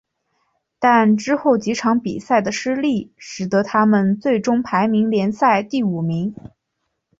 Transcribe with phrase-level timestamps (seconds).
[0.79, 6.33] 但之后几场比赛的失利使得他们最终排名联赛第五名。